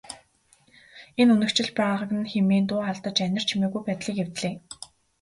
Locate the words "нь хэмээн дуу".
2.19-2.81